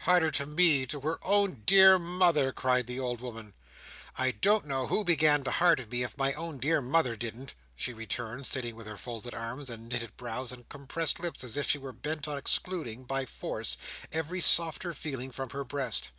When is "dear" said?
1.64-1.98, 6.58-6.82